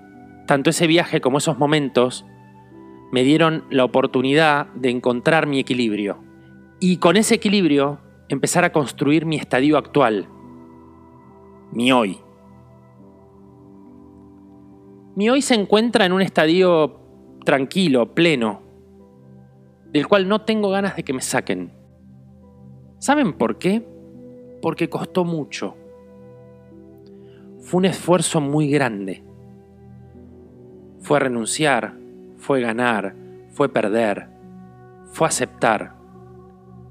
tanto 0.49 0.71
ese 0.71 0.89
viaje 0.89 1.21
como 1.21 1.39
esos 1.39 1.59
momentos 1.59 2.27
me 3.13 3.23
dieron 3.23 3.67
la 3.71 3.85
oportunidad 3.85 4.67
de 4.75 4.91
encontrar 4.91 5.47
mi 5.47 5.61
equilibrio. 5.61 6.25
Y 6.81 6.97
con 6.97 7.17
ese 7.17 7.37
equilibrio 7.37 8.01
empezar 8.29 8.65
a 8.65 8.73
construir 8.73 9.27
mi 9.27 9.37
estadio 9.37 9.77
actual, 9.77 10.29
mi 11.73 11.93
hoy. 11.93 12.21
Mi 15.17 15.31
hoy 15.31 15.43
se 15.43 15.55
encuentra 15.55 16.07
en 16.07 16.13
un 16.13 16.23
estadio 16.23 17.01
tranquilo, 17.45 18.15
pleno, 18.15 18.63
del 19.93 20.09
cual 20.09 20.29
no 20.29 20.43
tengo 20.43 20.71
ganas 20.71 20.97
de 20.97 21.05
que 21.05 21.13
me 21.13 21.21
saquen. 21.21 21.73
¿Saben 22.99 23.35
por 23.35 23.59
qué? 23.59 23.87
Porque 24.61 24.89
costó 24.89 25.25
mucho. 25.25 25.77
Fue 27.61 27.79
un 27.79 27.85
esfuerzo 27.85 28.41
muy 28.41 28.69
grande. 28.69 29.23
Fue 31.01 31.21
renunciar, 31.21 31.95
fue 32.37 32.61
ganar, 32.61 33.15
fue 33.51 33.69
perder, 33.69 34.29
fue 35.13 35.29
aceptar. 35.29 35.95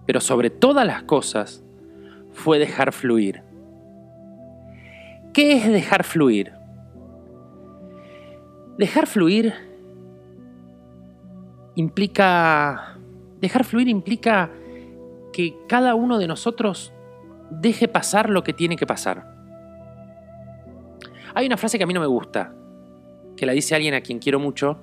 Pero 0.05 0.21
sobre 0.21 0.49
todas 0.49 0.85
las 0.85 1.03
cosas, 1.03 1.63
fue 2.31 2.59
dejar 2.59 2.91
fluir. 2.91 3.43
¿Qué 5.33 5.53
es 5.53 5.67
dejar 5.67 6.03
fluir? 6.03 6.53
Dejar 8.77 9.07
fluir 9.07 9.53
implica 11.75 12.93
Dejar 13.43 13.65
fluir 13.65 13.89
implica 13.89 14.51
que 15.33 15.53
cada 15.67 15.95
uno 15.95 16.17
de 16.17 16.27
nosotros 16.27 16.93
deje 17.49 17.89
pasar 17.89 18.29
lo 18.29 18.41
que 18.41 18.53
tiene 18.53 18.77
que 18.77 18.87
pasar. 18.87 19.35
Hay 21.35 21.45
una 21.45 21.57
frase 21.57 21.77
que 21.77 21.83
a 21.83 21.87
mí 21.87 21.93
no 21.93 21.99
me 21.99 22.07
gusta, 22.07 22.55
que 23.35 23.45
la 23.45 23.51
dice 23.51 23.75
alguien 23.75 23.95
a 23.95 23.99
quien 23.99 24.19
quiero 24.19 24.39
mucho, 24.39 24.77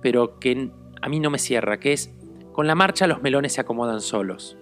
pero 0.00 0.38
que 0.38 0.70
a 1.02 1.08
mí 1.08 1.18
no 1.18 1.28
me 1.28 1.38
cierra, 1.38 1.80
que 1.80 1.92
es, 1.92 2.14
con 2.52 2.68
la 2.68 2.76
marcha 2.76 3.08
los 3.08 3.20
melones 3.20 3.54
se 3.54 3.62
acomodan 3.62 4.00
solos. 4.00 4.56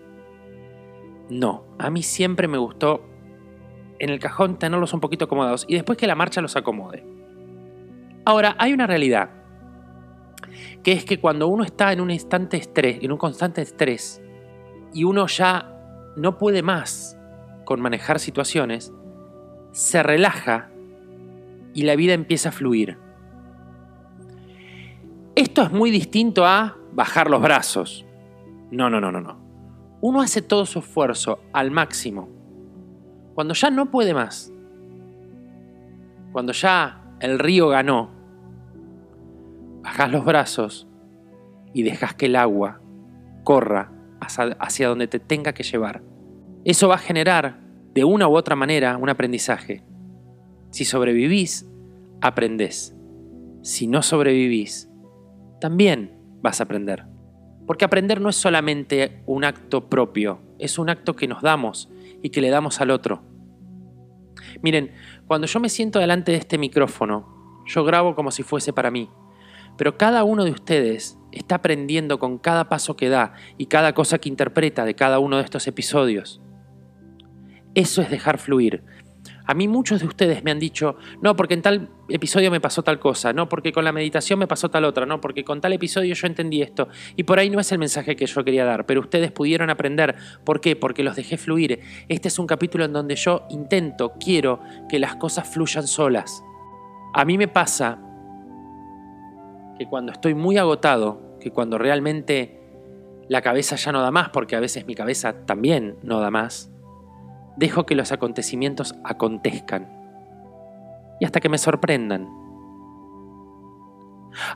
No, 1.33 1.65
a 1.79 1.89
mí 1.89 2.03
siempre 2.03 2.47
me 2.47 2.59
gustó 2.59 3.03
en 3.99 4.11
el 4.11 4.19
cajón 4.19 4.59
tenerlos 4.59 4.93
un 4.93 5.01
poquito 5.01 5.25
acomodados 5.25 5.65
y 5.67 5.75
después 5.75 5.97
que 5.97 6.07
la 6.07 6.15
marcha 6.15 6.43
los 6.43 6.57
acomode. 6.57 7.07
Ahora, 8.27 8.55
hay 8.59 8.75
una 8.75 8.87
realidad 8.87 9.31
que 10.83 10.93
es 10.93 11.07
que 11.07 11.21
cuando 11.21 11.49
uno 11.49 11.65
está 11.65 11.91
en 11.91 12.03
un 12.03 12.11
instante 12.11 12.59
estrés, 12.59 12.99
en 13.01 13.13
un 13.13 13.17
constante 13.17 13.63
estrés, 13.63 14.21
y 14.93 15.05
uno 15.05 15.27
ya 15.27 15.75
no 16.17 16.37
puede 16.37 16.63
más 16.63 17.17
con 17.65 17.81
manejar 17.81 18.21
situaciones, 18.21 18.93
se 19.71 20.03
relaja 20.03 20.69
y 21.73 21.85
la 21.85 21.97
vida 21.97 22.13
empieza 22.13 22.51
a 22.51 22.53
fluir. 22.53 22.99
Esto 25.35 25.63
es 25.63 25.73
muy 25.73 25.91
distinto 25.91 26.45
a 26.45 26.77
bajar 26.93 27.31
los 27.31 27.41
brazos. 27.41 28.05
No, 28.71 28.91
no, 28.91 29.01
no, 29.01 29.11
no, 29.11 29.23
no. 29.23 29.42
Uno 30.03 30.21
hace 30.21 30.43
todo 30.43 30.67
su 30.67 30.81
esfuerzo 30.81 31.39
al 31.53 31.71
máximo. 31.71 32.29
Cuando 33.35 33.55
ya 33.55 33.71
no 33.71 33.89
puede 33.93 34.13
más, 34.13 34.53
cuando 36.33 36.53
ya 36.53 37.17
el 37.21 37.39
río 37.39 37.69
ganó, 37.69 38.11
bajas 39.81 40.11
los 40.11 40.25
brazos 40.25 40.89
y 41.73 41.85
dejas 41.85 42.15
que 42.15 42.27
el 42.27 42.35
agua 42.35 42.81
corra 43.45 43.93
hacia, 44.19 44.89
donde 44.89 45.07
te 45.07 45.21
tenga 45.21 45.53
que 45.53 45.63
llevar. 45.63 46.03
Eso 46.65 46.89
va 46.89 46.97
a 46.97 46.99
generar, 46.99 47.61
de 47.95 48.03
una 48.03 48.27
u 48.27 48.35
otra 48.35 48.57
manera, 48.57 48.97
un 48.97 49.09
aprendizaje. 49.09 49.85
Si 50.71 50.85
sobrevivís, 50.85 51.71
aprendés. 52.21 52.97
Si 53.63 53.87
no 53.87 54.03
sobrevivís, 54.03 54.91
también 55.61 56.19
vas 56.43 56.61
a 56.61 56.65
aprender. 56.65 57.12
Porque 57.67 57.85
aprender 57.85 58.21
no 58.21 58.29
es 58.29 58.37
solamente 58.37 59.23
un 59.27 59.45
acto 59.45 59.89
propio, 59.89 60.41
es 60.59 60.79
un 60.79 60.91
acto 60.91 61.15
que 61.15 61.29
nos 61.29 61.43
damos 61.43 61.89
y 62.23 62.31
que 62.31 62.41
le 62.41 62.51
damos 62.51 62.81
al 62.81 62.91
otro. 62.91 63.23
Miren, 64.63 64.93
cuando 65.27 65.47
yo 65.47 65.61
me 65.61 65.69
siento 65.69 65.99
delante 65.99 66.33
de 66.33 66.39
este 66.39 66.59
micrófono, 66.59 67.65
yo 67.67 67.85
grabo 67.85 68.15
como 68.15 68.31
si 68.31 68.43
fuese 68.43 68.73
para 68.73 68.91
mí. 68.91 69.09
Pero 69.79 69.97
cada 69.97 70.25
uno 70.25 70.45
de 70.45 70.51
ustedes 70.51 71.19
está 71.31 71.57
aprendiendo 71.57 72.19
con 72.19 72.39
cada 72.39 72.69
paso 72.69 72.97
que 72.97 73.09
da 73.09 73.35
y 73.57 73.67
cada 73.67 73.95
cosa 73.95 74.19
que 74.19 74.29
interpreta 74.29 74.85
de 74.85 74.95
cada 74.95 75.19
uno 75.19 75.39
de 75.39 75.45
estos 75.45 75.67
episodios. 75.67 76.43
Eso 77.75 78.03
es 78.03 78.11
dejar 78.11 78.39
fluir. 78.39 78.85
A 79.47 79.55
mí 79.55 79.69
muchos 79.69 80.01
de 80.01 80.07
ustedes 80.07 80.45
me 80.45 80.51
han 80.51 80.59
dicho, 80.59 80.97
no, 81.21 81.37
porque 81.37 81.55
en 81.55 81.63
tal 81.63 81.89
episodio 82.09 82.51
me 82.51 82.61
pasó 82.61 82.83
tal 82.83 82.99
cosa, 82.99 83.33
no, 83.33 83.49
porque 83.49 83.73
con 83.73 83.85
la 83.85 83.93
meditación 83.93 84.39
me 84.39 84.47
pasó 84.47 84.71
tal 84.71 84.85
otra, 84.85 85.07
no, 85.07 85.21
porque 85.21 85.45
con 85.45 85.61
tal 85.61 85.73
episodio 85.73 86.15
yo 86.15 86.27
entendí 86.27 86.63
esto. 86.63 86.89
Y 87.17 87.25
por 87.25 87.39
ahí 87.39 87.51
no 87.51 87.61
es 87.61 87.71
el 87.73 87.79
mensaje 87.79 88.17
que 88.17 88.27
yo 88.27 88.45
quería 88.45 88.65
dar, 88.65 88.87
pero 88.87 89.01
ustedes 89.01 89.33
pudieron 89.33 89.71
aprender. 89.71 90.15
¿Por 90.45 90.61
qué? 90.61 90.77
Porque 90.77 91.03
los 91.03 91.17
dejé 91.17 91.37
fluir. 91.37 91.81
Este 92.09 92.29
es 92.29 92.39
un 92.39 92.47
capítulo 92.47 92.85
en 92.85 92.93
donde 92.93 93.17
yo 93.17 93.47
intento, 93.51 94.13
quiero 94.19 94.61
que 94.89 94.99
las 94.99 95.17
cosas 95.17 95.49
fluyan 95.49 95.87
solas. 95.87 96.43
A 97.15 97.25
mí 97.25 97.37
me 97.37 97.49
pasa 97.49 97.99
que 99.79 99.87
cuando 99.87 100.13
estoy 100.13 100.35
muy 100.35 100.57
agotado, 100.59 101.39
que 101.41 101.51
cuando 101.51 101.79
realmente 101.79 102.61
la 103.29 103.43
cabeza 103.43 103.77
ya 103.77 103.93
no 103.93 104.01
da 104.01 104.11
más, 104.11 104.31
porque 104.31 104.57
a 104.57 104.61
veces 104.61 104.87
mi 104.87 104.95
cabeza 104.95 105.45
también 105.47 105.97
no 106.03 106.21
da 106.21 106.31
más, 106.31 106.72
dejo 107.57 107.87
que 107.87 107.95
los 107.95 108.13
acontecimientos 108.13 108.95
acontezcan 109.05 109.89
y 111.21 111.25
hasta 111.25 111.41
que 111.41 111.49
me 111.49 111.59
sorprendan. 111.59 112.29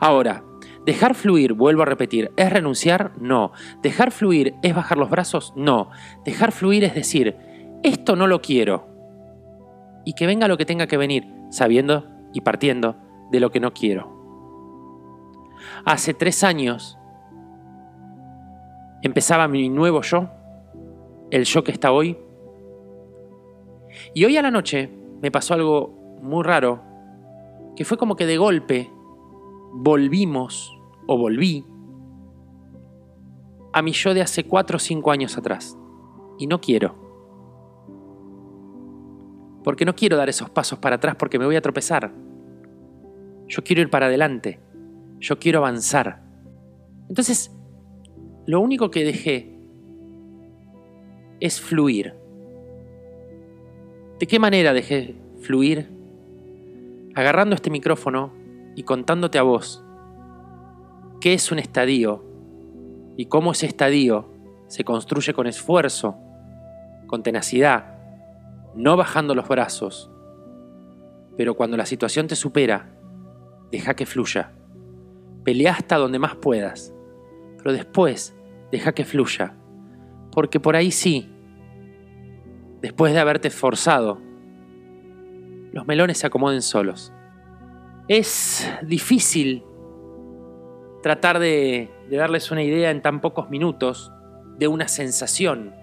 Ahora, 0.01 0.43
dejar 0.85 1.15
fluir, 1.15 1.53
vuelvo 1.53 1.83
a 1.83 1.87
repetir, 1.87 2.33
¿es 2.37 2.51
renunciar? 2.51 3.13
No. 3.21 3.53
¿Dejar 3.83 4.11
fluir 4.11 4.55
es 4.63 4.75
bajar 4.75 4.99
los 4.99 5.11
brazos? 5.11 5.53
No. 5.57 5.91
Dejar 6.25 6.53
fluir 6.53 6.85
es 6.85 6.95
decir, 6.95 7.37
esto 7.83 8.17
no 8.17 8.27
lo 8.27 8.41
quiero. 8.41 8.89
Y 10.05 10.15
que 10.15 10.27
venga 10.27 10.49
lo 10.49 10.57
que 10.57 10.65
tenga 10.65 10.87
que 10.87 10.97
venir, 10.97 11.27
sabiendo 11.51 12.07
y 12.33 12.41
partiendo 12.41 12.97
de 13.31 13.41
lo 13.41 13.51
que 13.51 13.61
no 13.61 13.73
quiero 13.73 14.17
hace 15.85 16.15
tres 16.15 16.45
años 16.45 16.99
empezaba 19.03 19.49
mi 19.49 19.69
nuevo 19.69 20.03
yo, 20.03 20.29
el 21.31 21.45
yo 21.45 21.65
que 21.65 21.73
está 21.73 21.93
hoy. 21.93 22.19
Y 24.15 24.25
hoy 24.25 24.37
a 24.37 24.43
la 24.43 24.51
noche 24.51 24.91
me 25.23 25.31
pasó 25.31 25.55
algo 25.55 26.19
muy 26.23 26.43
raro, 26.43 26.83
que 27.75 27.85
fue 27.85 27.99
como 27.99 28.17
que 28.17 28.27
de 28.27 28.37
golpe 28.37 28.91
volvimos 29.73 30.73
o 31.07 31.17
volví 31.17 31.65
a 33.73 33.83
mi 33.83 33.93
yo 33.93 34.15
de 34.15 34.23
hace 34.23 34.45
cuatro 34.45 34.77
o 34.77 34.81
cinco 34.81 35.11
años 35.11 35.37
atrás. 35.37 35.77
Y 36.39 36.47
no 36.47 36.61
quiero. 36.61 36.95
Porque 39.63 39.85
no 39.85 39.95
quiero 39.95 40.17
dar 40.17 40.29
esos 40.29 40.49
pasos 40.49 40.79
para 40.79 40.97
atrás 40.97 41.17
porque 41.19 41.39
me 41.39 41.45
voy 41.45 41.57
a 41.57 41.61
tropezar. 41.61 42.13
Yo 43.49 43.63
quiero 43.63 43.83
ir 43.83 43.91
para 43.91 44.07
adelante. 44.07 44.61
Yo 45.21 45.39
quiero 45.39 45.59
avanzar. 45.59 46.23
Entonces, 47.09 47.55
lo 48.47 48.61
único 48.61 48.91
que 48.91 49.05
dejé 49.05 49.61
es 51.41 51.61
fluir. 51.61 52.15
¿De 54.19 54.27
qué 54.27 54.39
manera 54.39 54.73
dejé 54.73 55.15
fluir? 55.41 55.91
Agarrando 57.15 57.55
este 57.55 57.69
micrófono 57.69 58.33
y 58.75 58.83
contándote 58.83 59.39
a 59.39 59.43
vos 59.43 59.85
qué 61.21 61.35
es 61.35 61.53
un 61.53 61.59
estadio 61.59 62.25
y 63.17 63.27
cómo 63.27 63.53
ese 63.53 63.67
estadio 63.67 64.31
se 64.69 64.85
construye 64.85 65.35
con 65.35 65.47
esfuerzo, 65.47 66.17
con 67.07 67.23
tenacidad, 67.23 67.99
no 68.75 68.97
bajando 68.97 69.35
los 69.35 69.49
brazos. 69.49 70.11
Pero 71.37 71.55
cuando 71.55 71.77
la 71.77 71.85
situación 71.85 72.27
te 72.27 72.37
supera, 72.37 72.95
deja 73.71 73.95
que 73.95 74.07
fluya. 74.07 74.53
Pelea 75.45 75.73
hasta 75.73 75.99
donde 75.99 76.19
más 76.19 76.37
puedas, 76.37 76.95
pero 77.59 77.75
después 77.75 78.35
deja 78.73 78.93
que 78.93 79.05
fluya, 79.05 79.55
porque 80.33 80.59
por 80.59 80.75
ahí 80.75 80.91
sí, 80.91 81.31
después 82.87 83.13
de 83.13 83.19
haberte 83.19 83.49
esforzado, 83.49 84.21
los 85.73 85.89
melones 85.89 86.19
se 86.19 86.29
acomoden 86.29 86.63
solos. 86.63 87.13
Es 88.07 88.73
difícil 88.83 89.65
tratar 91.03 91.41
de, 91.41 91.91
darles 92.13 92.53
una 92.53 92.63
idea 92.63 92.93
en 92.93 93.03
tan 93.03 93.21
pocos 93.21 93.51
minutos 93.51 94.13
de 94.57 94.69
una 94.69 94.87
sensación. 94.87 95.75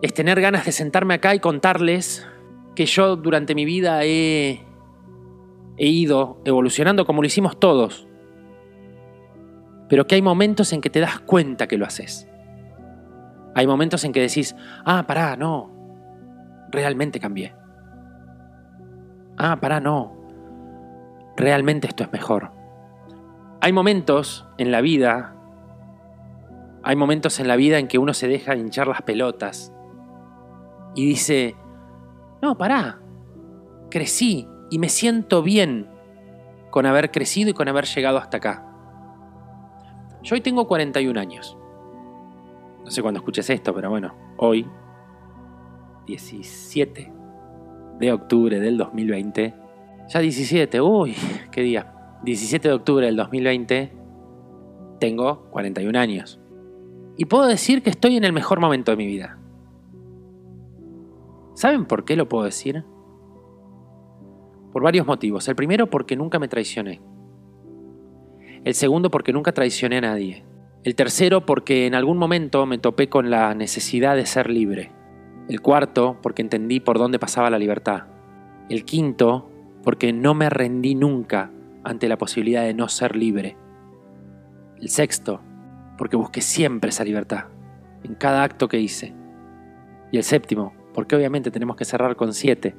Es 0.00 0.14
tener 0.14 0.40
ganas 0.40 0.64
de 0.64 0.72
sentarme 0.72 1.12
acá 1.12 1.34
y 1.34 1.40
contarles 1.40 2.26
que 2.74 2.86
yo 2.86 3.16
durante 3.16 3.54
mi 3.54 3.66
vida 3.66 4.02
he 4.04 4.64
ido 5.76 6.40
evolucionando 6.46 7.04
como 7.04 7.20
lo 7.20 7.26
hicimos 7.26 7.60
todos, 7.60 8.08
pero 9.90 10.06
que 10.06 10.14
hay 10.14 10.22
momentos 10.22 10.72
en 10.72 10.80
que 10.80 10.88
te 10.88 11.00
das 11.00 11.20
cuenta 11.20 11.66
que 11.66 11.76
lo 11.76 11.84
haces. 11.84 12.26
Hay 13.56 13.66
momentos 13.66 14.04
en 14.04 14.12
que 14.12 14.20
decís, 14.20 14.54
ah, 14.84 15.06
pará, 15.06 15.34
no, 15.34 15.70
realmente 16.68 17.18
cambié. 17.18 17.56
Ah, 19.38 19.56
pará, 19.58 19.80
no, 19.80 20.14
realmente 21.38 21.86
esto 21.86 22.04
es 22.04 22.12
mejor. 22.12 22.52
Hay 23.62 23.72
momentos 23.72 24.46
en 24.58 24.70
la 24.70 24.82
vida, 24.82 25.34
hay 26.82 26.96
momentos 26.96 27.40
en 27.40 27.48
la 27.48 27.56
vida 27.56 27.78
en 27.78 27.88
que 27.88 27.96
uno 27.96 28.12
se 28.12 28.28
deja 28.28 28.54
hinchar 28.56 28.88
las 28.88 29.00
pelotas 29.00 29.72
y 30.94 31.06
dice, 31.06 31.56
no, 32.42 32.58
pará, 32.58 33.00
crecí 33.90 34.46
y 34.70 34.78
me 34.78 34.90
siento 34.90 35.42
bien 35.42 35.88
con 36.70 36.84
haber 36.84 37.10
crecido 37.10 37.48
y 37.48 37.54
con 37.54 37.68
haber 37.68 37.86
llegado 37.86 38.18
hasta 38.18 38.36
acá. 38.36 38.66
Yo 40.22 40.34
hoy 40.34 40.42
tengo 40.42 40.66
41 40.66 41.18
años. 41.18 41.56
No 42.86 42.92
sé 42.92 43.02
cuándo 43.02 43.18
escuches 43.18 43.50
esto, 43.50 43.74
pero 43.74 43.90
bueno, 43.90 44.14
hoy, 44.36 44.64
17 46.06 47.12
de 47.98 48.12
octubre 48.12 48.60
del 48.60 48.78
2020, 48.78 49.54
ya 50.08 50.20
17, 50.20 50.80
uy, 50.80 51.16
qué 51.50 51.62
día. 51.62 51.92
17 52.22 52.68
de 52.68 52.74
octubre 52.74 53.06
del 53.06 53.16
2020, 53.16 53.92
tengo 55.00 55.50
41 55.50 55.98
años. 55.98 56.38
Y 57.16 57.24
puedo 57.24 57.46
decir 57.46 57.82
que 57.82 57.90
estoy 57.90 58.16
en 58.16 58.22
el 58.22 58.32
mejor 58.32 58.60
momento 58.60 58.92
de 58.92 58.96
mi 58.96 59.06
vida. 59.08 59.36
¿Saben 61.54 61.86
por 61.86 62.04
qué 62.04 62.14
lo 62.14 62.28
puedo 62.28 62.44
decir? 62.44 62.84
Por 64.72 64.84
varios 64.84 65.08
motivos. 65.08 65.48
El 65.48 65.56
primero 65.56 65.90
porque 65.90 66.14
nunca 66.14 66.38
me 66.38 66.46
traicioné. 66.46 67.00
El 68.62 68.74
segundo 68.74 69.10
porque 69.10 69.32
nunca 69.32 69.50
traicioné 69.50 69.96
a 69.96 70.02
nadie. 70.02 70.45
El 70.86 70.94
tercero 70.94 71.44
porque 71.44 71.88
en 71.88 71.96
algún 71.96 72.16
momento 72.16 72.64
me 72.64 72.78
topé 72.78 73.08
con 73.08 73.28
la 73.28 73.56
necesidad 73.56 74.14
de 74.14 74.24
ser 74.24 74.48
libre. 74.48 74.92
El 75.48 75.60
cuarto 75.60 76.16
porque 76.22 76.42
entendí 76.42 76.78
por 76.78 76.96
dónde 76.96 77.18
pasaba 77.18 77.50
la 77.50 77.58
libertad. 77.58 78.04
El 78.68 78.84
quinto 78.84 79.50
porque 79.82 80.12
no 80.12 80.34
me 80.34 80.48
rendí 80.48 80.94
nunca 80.94 81.50
ante 81.82 82.06
la 82.06 82.18
posibilidad 82.18 82.62
de 82.62 82.72
no 82.72 82.86
ser 82.88 83.16
libre. 83.16 83.56
El 84.80 84.88
sexto 84.88 85.40
porque 85.98 86.14
busqué 86.14 86.40
siempre 86.40 86.90
esa 86.90 87.02
libertad, 87.02 87.46
en 88.04 88.14
cada 88.14 88.44
acto 88.44 88.68
que 88.68 88.78
hice. 88.78 89.12
Y 90.12 90.18
el 90.18 90.22
séptimo 90.22 90.72
porque 90.94 91.16
obviamente 91.16 91.50
tenemos 91.50 91.74
que 91.74 91.84
cerrar 91.84 92.14
con 92.14 92.32
siete, 92.32 92.76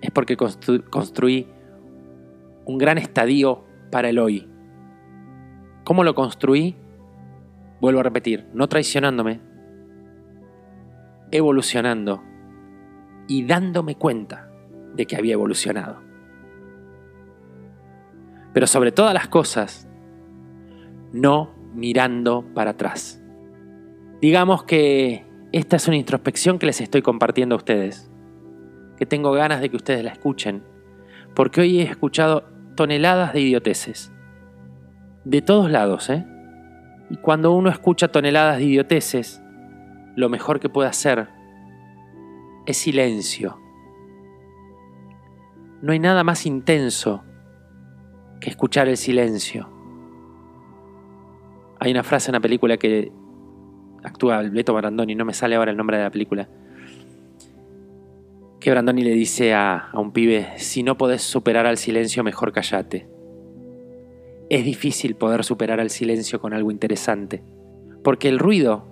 es 0.00 0.12
porque 0.12 0.36
construí 0.36 1.48
un 2.66 2.78
gran 2.78 2.98
estadio 2.98 3.64
para 3.90 4.10
el 4.10 4.20
hoy. 4.20 4.47
¿Cómo 5.88 6.04
lo 6.04 6.14
construí? 6.14 6.76
Vuelvo 7.80 8.00
a 8.00 8.02
repetir, 8.02 8.46
no 8.52 8.68
traicionándome, 8.68 9.40
evolucionando 11.30 12.22
y 13.26 13.46
dándome 13.46 13.94
cuenta 13.94 14.50
de 14.94 15.06
que 15.06 15.16
había 15.16 15.32
evolucionado. 15.32 16.02
Pero 18.52 18.66
sobre 18.66 18.92
todas 18.92 19.14
las 19.14 19.28
cosas, 19.28 19.88
no 21.14 21.54
mirando 21.72 22.44
para 22.52 22.72
atrás. 22.72 23.24
Digamos 24.20 24.64
que 24.64 25.24
esta 25.52 25.76
es 25.76 25.88
una 25.88 25.96
introspección 25.96 26.58
que 26.58 26.66
les 26.66 26.82
estoy 26.82 27.00
compartiendo 27.00 27.54
a 27.54 27.58
ustedes, 27.58 28.10
que 28.98 29.06
tengo 29.06 29.32
ganas 29.32 29.62
de 29.62 29.70
que 29.70 29.76
ustedes 29.76 30.04
la 30.04 30.10
escuchen, 30.10 30.62
porque 31.34 31.62
hoy 31.62 31.80
he 31.80 31.84
escuchado 31.84 32.44
toneladas 32.76 33.32
de 33.32 33.40
idioteces, 33.40 34.12
de 35.28 35.42
todos 35.42 35.70
lados, 35.70 36.08
¿eh? 36.08 36.24
Y 37.10 37.18
cuando 37.18 37.52
uno 37.52 37.68
escucha 37.68 38.08
toneladas 38.08 38.56
de 38.56 38.64
idioteces, 38.64 39.42
lo 40.16 40.30
mejor 40.30 40.58
que 40.58 40.70
puede 40.70 40.88
hacer 40.88 41.28
es 42.64 42.78
silencio. 42.78 43.58
No 45.82 45.92
hay 45.92 45.98
nada 45.98 46.24
más 46.24 46.46
intenso 46.46 47.24
que 48.40 48.48
escuchar 48.48 48.88
el 48.88 48.96
silencio. 48.96 49.68
Hay 51.78 51.90
una 51.90 52.02
frase 52.02 52.30
en 52.30 52.34
la 52.34 52.40
película 52.40 52.78
que 52.78 53.12
actúa 54.02 54.40
Beto 54.40 54.72
Brandoni, 54.72 55.14
no 55.14 55.26
me 55.26 55.34
sale 55.34 55.56
ahora 55.56 55.72
el 55.72 55.76
nombre 55.76 55.98
de 55.98 56.04
la 56.04 56.10
película. 56.10 56.48
Que 58.60 58.70
Brandoni 58.70 59.02
le 59.02 59.12
dice 59.12 59.52
a, 59.52 59.90
a 59.92 60.00
un 60.00 60.12
pibe, 60.12 60.54
si 60.56 60.82
no 60.82 60.96
podés 60.96 61.20
superar 61.20 61.66
al 61.66 61.76
silencio, 61.76 62.24
mejor 62.24 62.50
callate. 62.50 63.17
Es 64.50 64.64
difícil 64.64 65.14
poder 65.14 65.44
superar 65.44 65.78
al 65.78 65.90
silencio 65.90 66.40
con 66.40 66.54
algo 66.54 66.70
interesante, 66.70 67.42
porque 68.02 68.28
el 68.28 68.38
ruido 68.38 68.86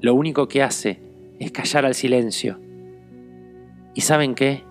lo 0.00 0.14
único 0.14 0.48
que 0.48 0.62
hace 0.62 1.00
es 1.38 1.50
callar 1.52 1.86
al 1.86 1.94
silencio. 1.94 2.60
¿Y 3.94 4.02
saben 4.02 4.34
qué? 4.34 4.64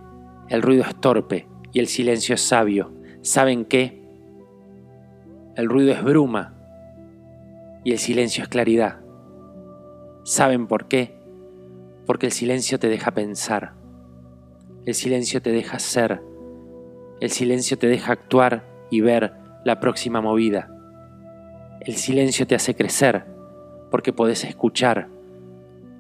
El 0.48 0.62
ruido 0.62 0.84
es 0.84 0.96
torpe 1.02 1.48
y 1.74 1.80
el 1.80 1.88
silencio 1.88 2.36
es 2.36 2.42
sabio. 2.42 2.94
¿Saben 3.22 3.66
qué? 3.66 4.04
El 5.56 5.68
ruido 5.68 5.92
es 5.92 6.04
bruma 6.04 6.56
y 7.84 7.92
el 7.92 7.98
silencio 7.98 8.44
es 8.44 8.50
claridad. 8.50 9.00
¿Saben 10.24 10.68
por 10.68 10.88
qué? 10.88 11.18
Porque 12.06 12.28
el 12.28 12.32
silencio 12.32 12.80
te 12.80 12.90
deja 12.90 13.12
pensar, 13.12 13.74
el 14.86 14.94
silencio 14.94 15.42
te 15.42 15.52
deja 15.52 15.80
ser, 15.80 16.22
el 17.20 17.30
silencio 17.30 17.78
te 17.78 17.88
deja 17.88 18.14
actuar 18.14 18.64
y 18.90 19.02
ver 19.02 19.34
la 19.64 19.80
próxima 19.80 20.22
movida. 20.22 20.70
El 21.82 21.96
silencio 21.96 22.48
te 22.48 22.56
hace 22.56 22.76
crecer 22.76 23.26
porque 23.92 24.14
podés 24.14 24.44
escuchar. 24.44 25.10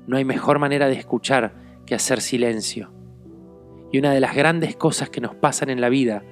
No 0.07 0.17
hay 0.17 0.25
mejor 0.25 0.59
manera 0.59 0.87
de 0.87 0.95
escuchar 0.95 1.53
que 1.85 1.95
hacer 1.95 2.21
silencio. 2.21 2.91
Y 3.91 3.97
una 3.97 4.11
de 4.13 4.19
las 4.19 4.35
grandes 4.35 4.75
cosas 4.75 5.09
que 5.09 5.21
nos 5.21 5.35
pasan 5.35 5.69
en 5.69 5.81
la 5.81 5.89
vida 5.89 6.23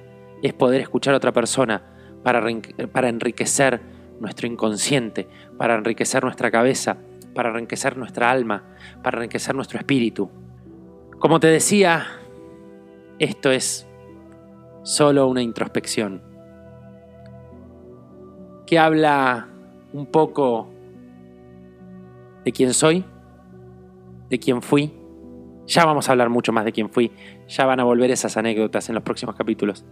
es 0.42 0.52
poder 0.52 0.80
escuchar 0.80 1.14
a 1.14 1.16
otra 1.16 1.32
persona 1.32 1.82
para, 2.22 2.44
para 2.92 3.08
enriquecer 3.08 3.80
nuestro 4.20 4.46
inconsciente, 4.46 5.28
para 5.56 5.76
enriquecer 5.76 6.22
nuestra 6.22 6.50
cabeza, 6.50 6.98
para 7.34 7.50
enriquecer 7.50 7.96
nuestra 7.96 8.30
alma, 8.30 8.64
para 9.02 9.18
enriquecer 9.18 9.54
nuestro 9.54 9.78
espíritu. 9.78 10.30
Como 11.18 11.40
te 11.40 11.48
decía, 11.48 12.06
esto 13.18 13.50
es 13.50 13.88
solo 14.82 15.26
una 15.26 15.42
introspección 15.42 16.27
que 18.68 18.78
habla 18.78 19.48
un 19.94 20.04
poco 20.04 20.68
de 22.44 22.52
quién 22.52 22.74
soy, 22.74 23.02
de 24.28 24.38
quién 24.38 24.60
fui. 24.60 24.92
Ya 25.66 25.86
vamos 25.86 26.06
a 26.06 26.12
hablar 26.12 26.28
mucho 26.28 26.52
más 26.52 26.66
de 26.66 26.72
quién 26.72 26.90
fui, 26.90 27.10
ya 27.48 27.64
van 27.64 27.80
a 27.80 27.84
volver 27.84 28.10
esas 28.10 28.36
anécdotas 28.36 28.90
en 28.90 28.94
los 28.94 29.04
próximos 29.04 29.36
capítulos. 29.36 29.86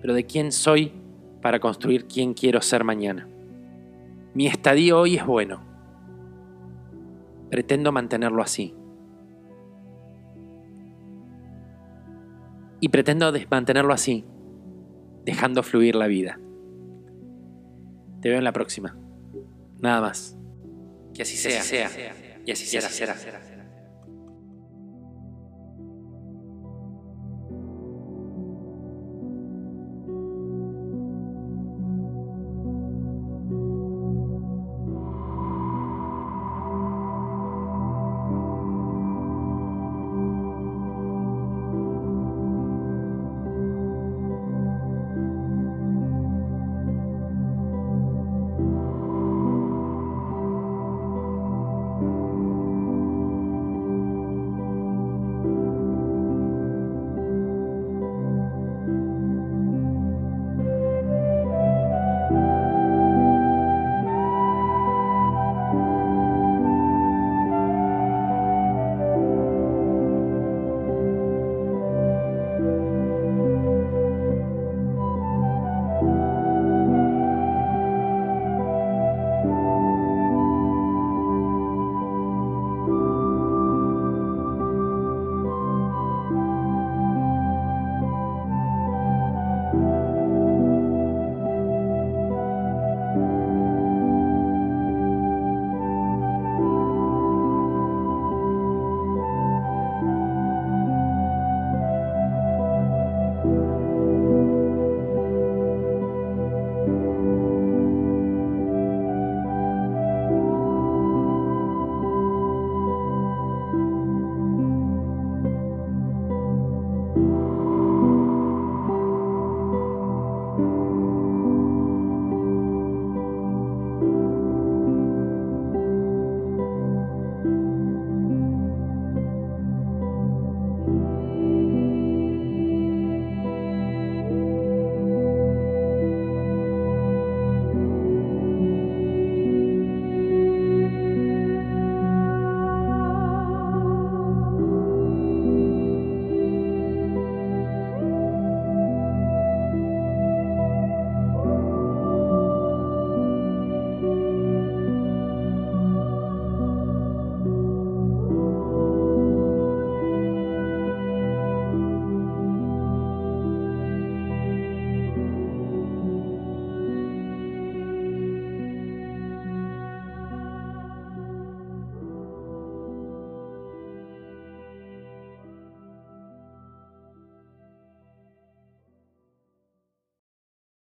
Pero 0.00 0.14
de 0.14 0.24
quién 0.24 0.50
soy 0.50 0.94
para 1.42 1.60
construir 1.60 2.06
quién 2.06 2.32
quiero 2.32 2.62
ser 2.62 2.84
mañana. 2.84 3.28
Mi 4.32 4.46
estadio 4.46 4.98
hoy 4.98 5.16
es 5.16 5.26
bueno 5.26 5.60
Pretendo 7.50 7.92
mantenerlo 7.92 8.40
así. 8.40 8.74
Y 12.80 12.88
pretendo 12.88 13.30
mantenerlo 13.50 13.92
así, 13.92 14.24
dejando 15.26 15.62
fluir 15.62 15.96
la 15.96 16.06
vida. 16.06 16.38
Te 18.22 18.28
veo 18.28 18.38
en 18.38 18.44
la 18.44 18.52
próxima. 18.52 18.96
Nada 19.80 20.00
más. 20.00 20.36
Que 21.12 21.22
así 21.22 21.36
sea. 21.36 21.62
Y 22.46 22.52
así 22.52 22.66
será. 22.66 23.12